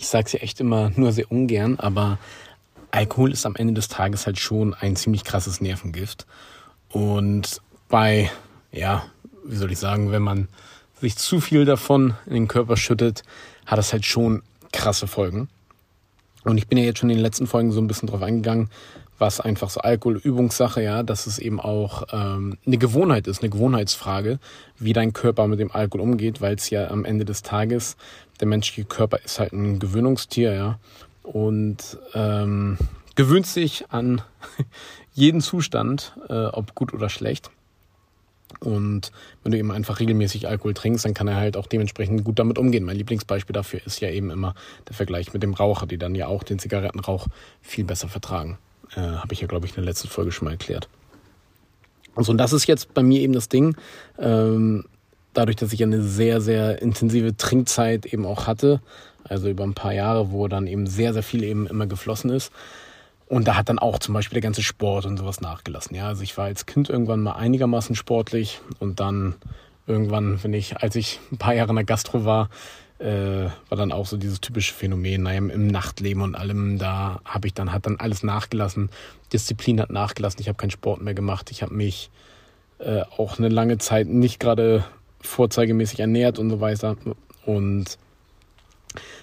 [0.00, 2.18] ich sage es ja echt immer nur sehr ungern, aber
[2.90, 6.26] Alkohol ist am Ende des Tages halt schon ein ziemlich krasses Nervengift.
[6.88, 8.30] Und bei,
[8.72, 9.04] ja,
[9.44, 10.48] wie soll ich sagen, wenn man
[11.02, 13.24] sich zu viel davon in den Körper schüttet,
[13.66, 14.42] hat das halt schon
[14.72, 15.48] krasse Folgen.
[16.44, 18.70] Und ich bin ja jetzt schon in den letzten Folgen so ein bisschen drauf eingegangen,
[19.20, 24.38] was einfach so Alkoholübungssache, ja, dass es eben auch ähm, eine Gewohnheit ist, eine Gewohnheitsfrage,
[24.78, 27.96] wie dein Körper mit dem Alkohol umgeht, weil es ja am Ende des Tages,
[28.40, 30.78] der menschliche Körper ist halt ein Gewöhnungstier, ja,
[31.22, 32.78] und ähm,
[33.14, 34.22] gewöhnt sich an
[35.12, 37.50] jeden Zustand, äh, ob gut oder schlecht.
[38.58, 42.38] Und wenn du eben einfach regelmäßig Alkohol trinkst, dann kann er halt auch dementsprechend gut
[42.38, 42.84] damit umgehen.
[42.84, 44.54] Mein Lieblingsbeispiel dafür ist ja eben immer
[44.88, 47.28] der Vergleich mit dem Raucher, die dann ja auch den Zigarettenrauch
[47.62, 48.58] viel besser vertragen.
[48.96, 50.88] Äh, Habe ich ja, glaube ich, in der letzten Folge schon mal erklärt.
[52.14, 53.76] Also, und das ist jetzt bei mir eben das Ding.
[54.18, 54.84] Ähm,
[55.32, 58.80] dadurch, dass ich eine sehr, sehr intensive Trinkzeit eben auch hatte,
[59.24, 62.52] also über ein paar Jahre, wo dann eben sehr, sehr viel eben immer geflossen ist,
[63.26, 65.94] und da hat dann auch zum Beispiel der ganze Sport und sowas nachgelassen.
[65.94, 69.36] Ja, also ich war als Kind irgendwann mal einigermaßen sportlich und dann
[69.86, 72.50] irgendwann, wenn ich, als ich ein paar Jahre in der Gastro war,
[73.00, 77.48] äh, war dann auch so dieses typische Phänomen, naja, im Nachtleben und allem, da habe
[77.48, 78.90] ich dann, hat dann alles nachgelassen.
[79.32, 82.10] Disziplin hat nachgelassen, ich habe keinen Sport mehr gemacht, ich habe mich
[82.78, 84.84] äh, auch eine lange Zeit nicht gerade
[85.22, 86.96] vorzeigemäßig ernährt und so weiter.
[87.46, 87.98] Und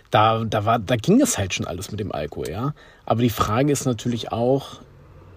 [0.09, 2.73] da, da, war, da ging es halt schon alles mit dem Alkohol, ja.
[3.05, 4.81] Aber die Frage ist natürlich auch,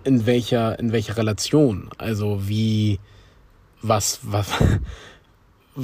[0.03, 1.91] in welcher, in welcher Relation.
[1.99, 3.01] Also wie,
[3.83, 4.53] was, was,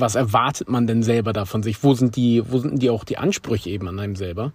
[0.00, 1.82] was erwartet man denn selber da von sich?
[1.82, 4.52] Wo sind die, wo sind die auch die Ansprüche eben an einem selber?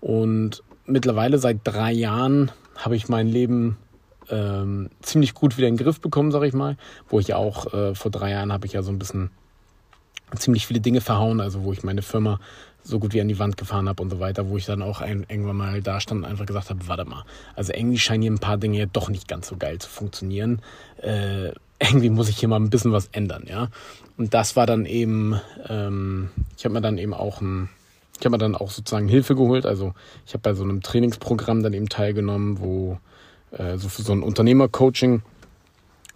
[0.00, 3.78] Und mittlerweile seit drei Jahren habe ich mein Leben
[4.30, 6.76] ähm, ziemlich gut wieder in den Griff bekommen, sag ich mal.
[7.08, 9.30] Wo ich ja auch äh, vor drei Jahren habe ich ja so ein bisschen
[10.36, 12.40] ziemlich viele Dinge verhauen, also wo ich meine Firma
[12.82, 15.00] so gut wie an die Wand gefahren habe und so weiter, wo ich dann auch
[15.00, 17.24] ein, irgendwann mal da stand und einfach gesagt habe, warte mal,
[17.56, 20.60] also irgendwie scheinen hier ein paar Dinge ja doch nicht ganz so geil zu funktionieren.
[20.98, 23.68] Äh, irgendwie muss ich hier mal ein bisschen was ändern, ja.
[24.16, 27.68] Und das war dann eben, ähm, ich habe mir dann eben auch ein,
[28.18, 29.66] ich habe mir dann auch sozusagen Hilfe geholt.
[29.66, 29.92] Also
[30.26, 32.98] ich habe bei so einem Trainingsprogramm dann eben teilgenommen, wo
[33.50, 35.22] äh, so für so ein Unternehmercoaching,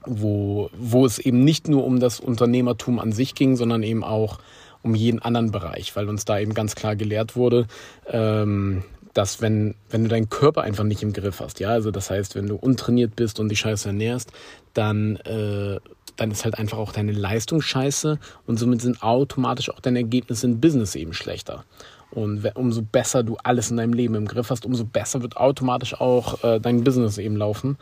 [0.07, 4.39] wo, wo es eben nicht nur um das Unternehmertum an sich ging, sondern eben auch
[4.83, 7.67] um jeden anderen Bereich, weil uns da eben ganz klar gelehrt wurde,
[8.07, 12.11] ähm, dass wenn, wenn du deinen Körper einfach nicht im Griff hast, ja, also das
[12.11, 14.31] heißt, wenn du untrainiert bist und die Scheiße ernährst,
[14.75, 15.81] dann, äh,
[16.17, 20.47] dann ist halt einfach auch deine Leistung scheiße und somit sind automatisch auch deine Ergebnisse
[20.47, 21.65] im Business eben schlechter.
[22.11, 26.01] Und umso besser du alles in deinem Leben im Griff hast, umso besser wird automatisch
[26.01, 27.77] auch äh, dein Business eben laufen.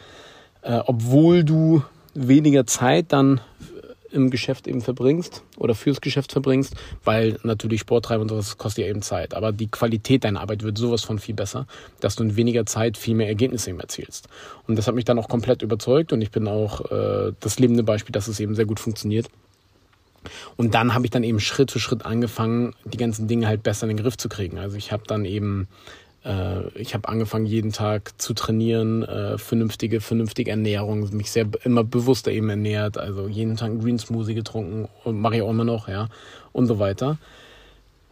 [0.62, 1.82] Äh, obwohl du
[2.16, 3.40] weniger Zeit dann
[4.10, 8.90] im Geschäft eben verbringst oder fürs Geschäft verbringst, weil natürlich Sporttreiben und sowas kostet ja
[8.90, 9.34] eben Zeit.
[9.34, 11.66] Aber die Qualität deiner Arbeit wird sowas von viel besser,
[12.00, 14.28] dass du in weniger Zeit viel mehr Ergebnisse eben erzielst.
[14.66, 17.82] Und das hat mich dann auch komplett überzeugt und ich bin auch äh, das lebende
[17.82, 19.28] Beispiel, dass es eben sehr gut funktioniert.
[20.56, 23.88] Und dann habe ich dann eben Schritt für Schritt angefangen, die ganzen Dinge halt besser
[23.88, 24.58] in den Griff zu kriegen.
[24.58, 25.68] Also ich habe dann eben
[26.26, 31.84] äh, ich habe angefangen, jeden Tag zu trainieren, äh, vernünftige, vernünftige Ernährung, mich sehr immer
[31.84, 35.64] bewusster eben ernährt, also jeden Tag einen Green Smoothie getrunken und mache ich auch immer
[35.64, 36.08] noch, ja,
[36.52, 37.18] und so weiter.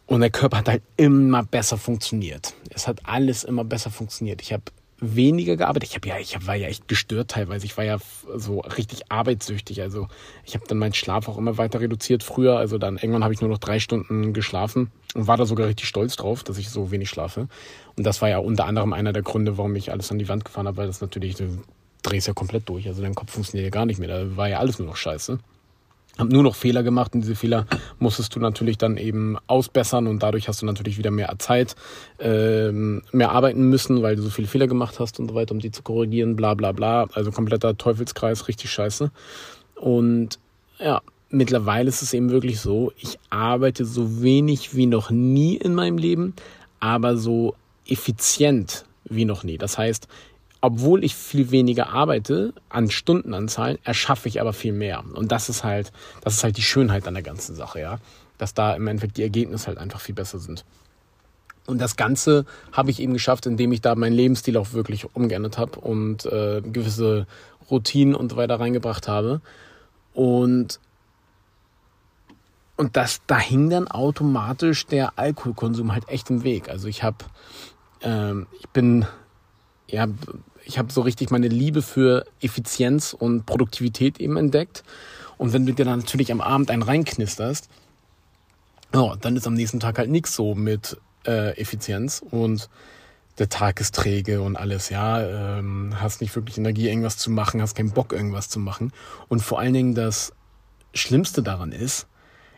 [0.07, 2.55] Und der Körper hat halt immer besser funktioniert.
[2.71, 4.43] Es hat alles immer besser funktioniert.
[4.43, 4.65] Ich habe
[5.01, 5.91] weniger gearbeitet.
[5.91, 7.67] Ich habe ja, ich war ja echt gestört teilweise.
[7.67, 7.99] Ich war ja
[8.35, 9.83] so richtig arbeitssüchtig.
[9.83, 10.09] Also
[10.45, 12.57] ich habe dann meinen Schlaf auch immer weiter reduziert früher.
[12.57, 15.89] Also dann irgendwann habe ich nur noch drei Stunden geschlafen und war da sogar richtig
[15.89, 17.49] stolz drauf, dass ich so wenig schlafe.
[17.97, 20.45] Und das war ja unter anderem einer der Gründe, warum ich alles an die Wand
[20.45, 21.63] gefahren habe, weil das natürlich, du
[22.03, 22.87] drehst ja komplett durch.
[22.87, 24.09] Also dein Kopf funktioniert ja gar nicht mehr.
[24.09, 25.39] Da war ja alles nur noch scheiße
[26.19, 27.67] habe nur noch Fehler gemacht und diese Fehler
[27.99, 31.75] musstest du natürlich dann eben ausbessern und dadurch hast du natürlich wieder mehr Zeit,
[32.19, 35.59] ähm, mehr arbeiten müssen, weil du so viele Fehler gemacht hast und so weiter, um
[35.59, 37.09] die zu korrigieren, bla bla bla.
[37.13, 39.11] Also kompletter Teufelskreis, richtig scheiße.
[39.75, 40.39] Und
[40.79, 45.75] ja, mittlerweile ist es eben wirklich so, ich arbeite so wenig wie noch nie in
[45.75, 46.35] meinem Leben,
[46.81, 47.55] aber so
[47.87, 49.59] effizient wie noch nie.
[49.59, 50.09] Das heißt,
[50.65, 55.05] obwohl ich viel weniger arbeite an Stundenanzahlen, erschaffe ich aber viel mehr.
[55.13, 57.99] Und das ist halt, das ist halt die Schönheit an der ganzen Sache, ja.
[58.39, 60.65] Dass da im Endeffekt die Ergebnisse halt einfach viel besser sind.
[61.67, 65.59] Und das Ganze habe ich eben geschafft, indem ich da meinen Lebensstil auch wirklich umgeändert
[65.59, 67.27] habe und äh, gewisse
[67.71, 69.43] Routinen und so weiter reingebracht habe.
[70.15, 70.81] Und,
[72.79, 76.71] und das, da hing dann automatisch der Alkoholkonsum halt echt im Weg.
[76.71, 77.19] Also ich habe,
[78.01, 79.05] ähm, ich bin,
[79.89, 80.09] ja,
[80.65, 84.83] ich habe so richtig meine Liebe für Effizienz und Produktivität eben entdeckt.
[85.37, 87.69] Und wenn du dir dann natürlich am Abend einen reinknisterst,
[88.95, 90.97] oh, dann ist am nächsten Tag halt nichts so mit
[91.27, 92.69] äh, Effizienz und
[93.39, 97.61] der Tag ist träge und alles, ja, ähm, hast nicht wirklich Energie, irgendwas zu machen,
[97.61, 98.93] hast keinen Bock, irgendwas zu machen.
[99.29, 100.33] Und vor allen Dingen das
[100.93, 102.07] Schlimmste daran ist,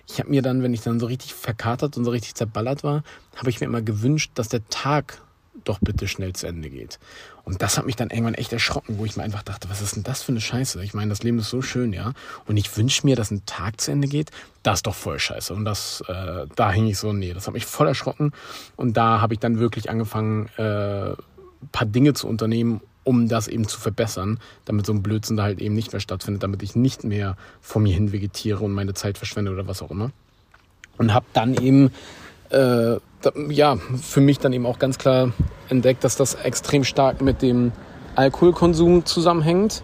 [0.08, 3.02] ich habe mir dann, wenn ich dann so richtig verkatert und so richtig zerballert war,
[3.34, 5.22] habe ich mir immer gewünscht, dass der Tag
[5.64, 6.98] doch bitte schnell zu Ende geht.
[7.44, 9.96] Und das hat mich dann irgendwann echt erschrocken, wo ich mir einfach dachte, was ist
[9.96, 10.82] denn das für eine Scheiße?
[10.82, 12.12] Ich meine, das Leben ist so schön, ja.
[12.46, 14.30] Und ich wünsche mir, dass ein Tag zu Ende geht.
[14.62, 15.54] Das ist doch voll scheiße.
[15.54, 18.32] Und das, äh, da hing ich so, nee, das hat mich voll erschrocken.
[18.76, 21.14] Und da habe ich dann wirklich angefangen, äh,
[21.72, 25.60] paar Dinge zu unternehmen, um das eben zu verbessern, damit so ein Blödsinn da halt
[25.60, 29.18] eben nicht mehr stattfindet, damit ich nicht mehr vor mir hin vegetiere und meine Zeit
[29.18, 30.10] verschwende oder was auch immer.
[30.98, 31.92] Und habe dann eben
[32.50, 32.98] äh,
[33.48, 35.32] ja, für mich dann eben auch ganz klar
[35.68, 37.72] entdeckt, dass das extrem stark mit dem
[38.14, 39.82] Alkoholkonsum zusammenhängt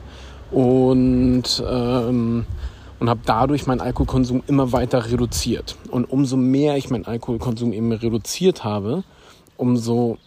[0.50, 2.46] und, ähm,
[3.00, 5.76] und habe dadurch meinen Alkoholkonsum immer weiter reduziert.
[5.90, 9.02] Und umso mehr ich meinen Alkoholkonsum eben reduziert habe,
[9.56, 10.18] umso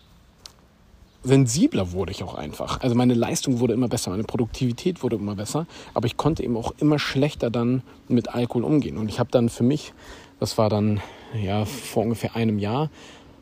[1.25, 2.81] sensibler wurde ich auch einfach.
[2.81, 6.55] Also meine Leistung wurde immer besser, meine Produktivität wurde immer besser, aber ich konnte eben
[6.55, 8.97] auch immer schlechter dann mit Alkohol umgehen.
[8.97, 9.93] Und ich habe dann für mich,
[10.39, 11.01] das war dann
[11.33, 12.89] ja vor ungefähr einem Jahr,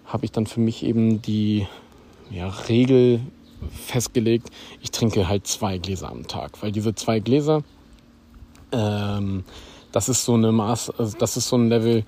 [0.06, 1.68] habe ich dann für mich eben die
[2.32, 3.20] ja, Regel
[3.72, 4.50] festgelegt,
[4.82, 7.64] ich trinke halt zwei Gläser am Tag, weil diese zwei Gläser,
[8.72, 9.44] ähm,
[9.92, 12.04] das ist so eine Maß, also das ist so ein Level,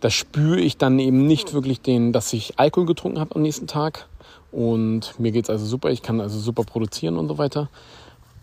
[0.00, 3.66] da spüre ich dann eben nicht wirklich den, dass ich Alkohol getrunken habe am nächsten
[3.66, 4.08] Tag,
[4.54, 7.68] und mir geht es also super, ich kann also super produzieren und so weiter.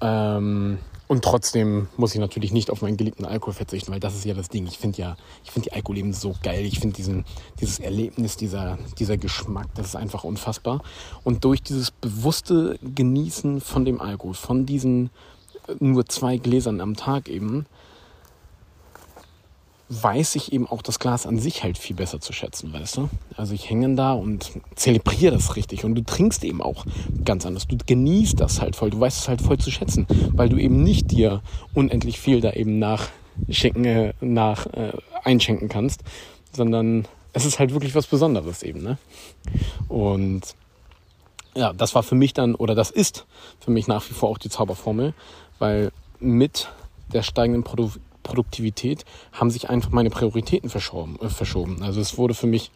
[0.01, 0.77] Ähm,
[1.07, 4.33] und trotzdem muss ich natürlich nicht auf meinen geliebten Alkohol verzichten, weil das ist ja
[4.33, 4.65] das Ding.
[4.67, 6.65] Ich finde ja, ich finde die Alkohol eben so geil.
[6.65, 7.23] Ich finde
[7.59, 10.81] dieses Erlebnis, dieser, dieser Geschmack, das ist einfach unfassbar.
[11.23, 15.11] Und durch dieses bewusste Genießen von dem Alkohol, von diesen
[15.67, 17.65] äh, nur zwei Gläsern am Tag eben,
[19.91, 23.09] weiß ich eben auch das Glas an sich halt viel besser zu schätzen, weißt du?
[23.35, 26.85] Also ich hänge da und zelebriere das richtig und du trinkst eben auch
[27.25, 27.67] ganz anders.
[27.67, 30.81] Du genießt das halt voll, du weißt es halt voll zu schätzen, weil du eben
[30.81, 31.41] nicht dir
[31.73, 34.93] unendlich viel da eben nachschenken, äh, nach äh,
[35.25, 36.03] einschenken kannst,
[36.53, 38.97] sondern es ist halt wirklich was Besonderes eben, ne?
[39.89, 40.55] Und
[41.53, 43.25] ja, das war für mich dann, oder das ist
[43.59, 45.13] für mich nach wie vor auch die Zauberformel,
[45.59, 45.91] weil
[46.21, 46.69] mit
[47.11, 51.81] der steigenden Produktivität Produktivität haben sich einfach meine Prioritäten verschoben, äh, verschoben.
[51.83, 52.71] Also es wurde für mich,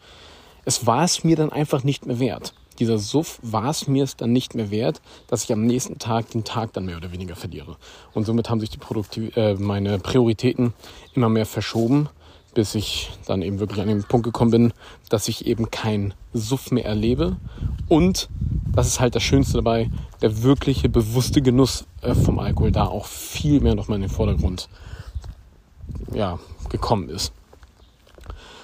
[0.65, 2.53] es war es mir dann einfach nicht mehr wert.
[2.79, 6.43] Dieser Suff war es mir dann nicht mehr wert, dass ich am nächsten Tag den
[6.43, 7.77] Tag dann mehr oder weniger verliere.
[8.13, 10.73] Und somit haben sich die Produktiv äh, meine Prioritäten
[11.13, 12.09] immer mehr verschoben,
[12.53, 14.73] bis ich dann eben wirklich an den Punkt gekommen bin,
[15.09, 17.37] dass ich eben kein Suff mehr erlebe.
[17.87, 18.29] Und
[18.73, 19.89] das ist halt das Schönste dabei,
[20.21, 24.67] der wirkliche bewusste Genuss äh, vom Alkohol da auch viel mehr nochmal in den Vordergrund
[26.13, 27.33] ja, gekommen ist.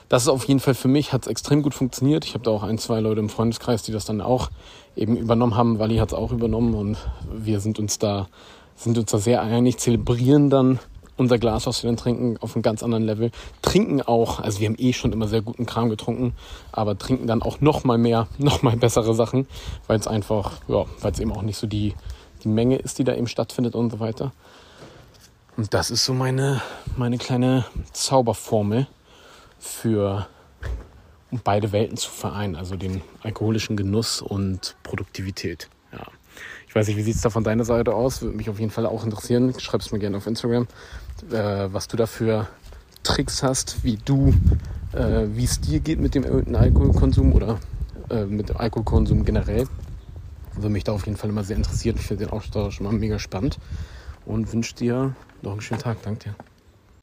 [0.09, 2.25] Das ist auf jeden Fall für mich, hat es extrem gut funktioniert.
[2.25, 4.49] Ich habe da auch ein, zwei Leute im Freundeskreis, die das dann auch
[4.95, 5.79] eben übernommen haben.
[5.79, 6.97] Wally hat es auch übernommen und
[7.31, 8.27] wir sind uns da,
[8.75, 10.79] sind uns da sehr einig, zelebrieren dann
[11.15, 13.31] unser Glas, was wir dann trinken, auf einem ganz anderen Level.
[13.61, 16.33] Trinken auch, also wir haben eh schon immer sehr guten Kram getrunken,
[16.71, 19.47] aber trinken dann auch noch mal mehr, noch mal bessere Sachen,
[19.87, 21.93] weil es einfach, ja, weil es eben auch nicht so die,
[22.43, 24.33] die Menge ist, die da eben stattfindet und so weiter.
[25.57, 26.61] Und das ist so meine,
[26.95, 28.87] meine kleine Zauberformel
[29.59, 30.27] für
[31.29, 35.69] um beide Welten zu vereinen, also den alkoholischen Genuss und Produktivität.
[35.93, 36.07] Ja.
[36.67, 38.21] Ich weiß nicht, wie sieht es da von deiner Seite aus?
[38.21, 39.53] Würde mich auf jeden Fall auch interessieren.
[39.57, 40.67] Schreib es mir gerne auf Instagram,
[41.31, 42.47] äh, was du da für
[43.03, 44.33] Tricks hast, wie du,
[44.93, 47.59] äh, wie es dir geht mit dem erhöhten Alkoholkonsum oder
[48.09, 49.67] äh, mit dem Alkoholkonsum generell.
[50.55, 51.95] Würde mich da auf jeden Fall immer sehr interessieren.
[51.97, 53.57] Ich finde den Austausch immer mega spannend
[54.25, 56.01] und wünsche dir noch einen schönen Tag.
[56.01, 56.50] Danke dir.